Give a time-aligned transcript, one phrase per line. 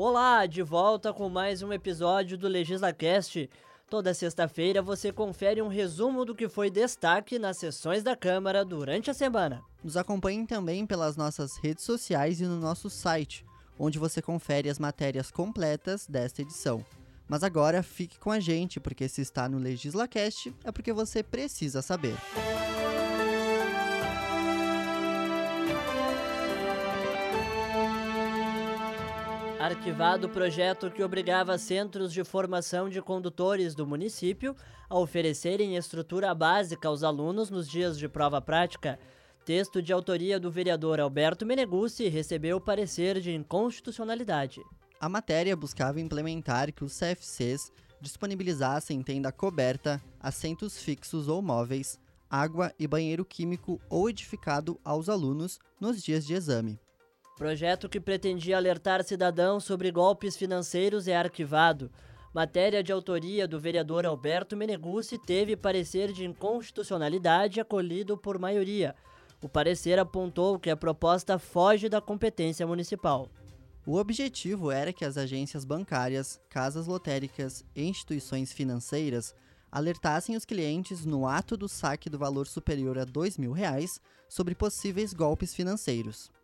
[0.00, 3.50] Olá, de volta com mais um episódio do LegislaCast.
[3.90, 9.10] Toda sexta-feira você confere um resumo do que foi destaque nas sessões da Câmara durante
[9.10, 9.60] a semana.
[9.82, 13.44] Nos acompanhem também pelas nossas redes sociais e no nosso site,
[13.76, 16.84] onde você confere as matérias completas desta edição.
[17.26, 21.82] Mas agora fique com a gente, porque se está no LegislaCast é porque você precisa
[21.82, 22.14] saber.
[29.68, 34.56] Arquivado o projeto que obrigava centros de formação de condutores do município
[34.88, 38.98] a oferecerem estrutura básica aos alunos nos dias de prova prática.
[39.44, 44.62] Texto de autoria do vereador Alberto Meneguzzi recebeu parecer de inconstitucionalidade.
[44.98, 52.72] A matéria buscava implementar que os CFCs disponibilizassem tenda coberta, assentos fixos ou móveis, água
[52.78, 56.80] e banheiro químico ou edificado aos alunos nos dias de exame.
[57.38, 61.88] Projeto que pretendia alertar cidadãos sobre golpes financeiros é arquivado.
[62.34, 68.92] Matéria de autoria do vereador Alberto Meneguzzi teve parecer de inconstitucionalidade acolhido por maioria.
[69.40, 73.28] O parecer apontou que a proposta foge da competência municipal.
[73.86, 79.32] O objetivo era que as agências bancárias, casas lotéricas e instituições financeiras
[79.70, 84.56] alertassem os clientes no ato do saque do valor superior a 2 mil reais sobre
[84.56, 86.36] possíveis golpes financeiros.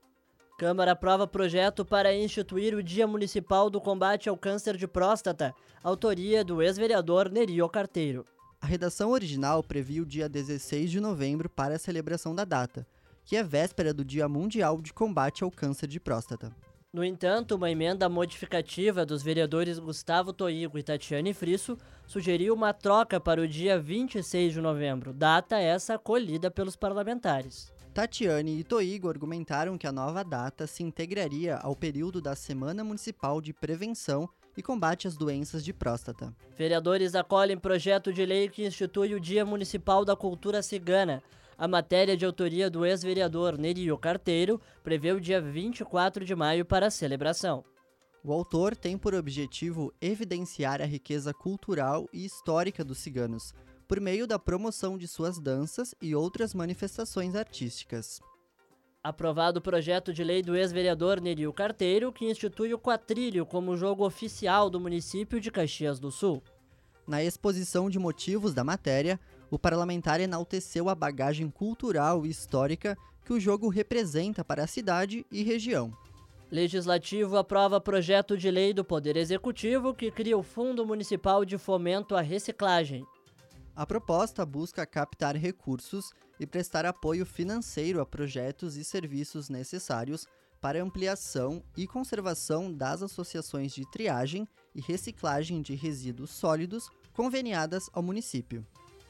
[0.56, 5.52] Câmara aprova projeto para instituir o Dia Municipal do Combate ao Câncer de Próstata,
[5.83, 8.24] autoria do ex-vereador Nerio Carteiro.
[8.60, 12.86] A redação original previa o dia 16 de novembro para a celebração da data,
[13.25, 16.55] que é véspera do Dia Mundial de Combate ao Câncer de Próstata.
[16.92, 23.19] No entanto, uma emenda modificativa dos vereadores Gustavo Toigo e Tatiane Frisso sugeriu uma troca
[23.19, 27.73] para o dia 26 de novembro, data essa acolhida pelos parlamentares.
[27.95, 33.41] Tatiane e Toigo argumentaram que a nova data se integraria ao período da Semana Municipal
[33.41, 36.34] de Prevenção e Combate às Doenças de Próstata.
[36.59, 41.22] Vereadores acolhem projeto de lei que institui o Dia Municipal da Cultura Cigana.
[41.56, 46.88] A matéria de autoria do ex-vereador Nerio Carteiro prevê o dia 24 de maio para
[46.88, 47.62] a celebração.
[48.25, 53.54] O autor tem por objetivo evidenciar a riqueza cultural e histórica dos ciganos,
[53.87, 58.21] por meio da promoção de suas danças e outras manifestações artísticas.
[59.03, 64.06] Aprovado o projeto de lei do ex-vereador Neril Carteiro, que institui o quatrilho como jogo
[64.06, 66.43] oficial do município de Caxias do Sul.
[67.06, 73.33] Na exposição de motivos da matéria, o parlamentar enalteceu a bagagem cultural e histórica que
[73.33, 75.93] o jogo representa para a cidade e região.
[76.51, 82.15] Legislativo aprova projeto de lei do Poder Executivo que cria o Fundo Municipal de Fomento
[82.16, 83.05] à Reciclagem.
[83.76, 90.26] A proposta busca captar recursos e prestar apoio financeiro a projetos e serviços necessários
[90.60, 98.02] para ampliação e conservação das associações de triagem e reciclagem de resíduos sólidos conveniadas ao
[98.02, 98.64] município.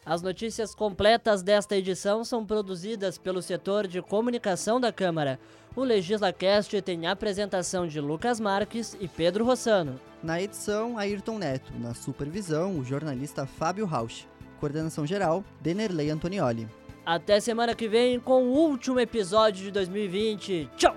[0.04, 5.38] As notícias completas desta edição são produzidas pelo setor de comunicação da Câmara.
[5.76, 9.98] O LegislaCast tem a apresentação de Lucas Marques e Pedro Rossano.
[10.22, 11.72] Na edição, Ayrton Neto.
[11.78, 14.26] Na supervisão, o jornalista Fábio Rausch.
[14.64, 16.66] Coordenação geral, Denerley Antonioli.
[17.04, 20.70] Até semana que vem com o último episódio de 2020.
[20.74, 20.96] Tchau!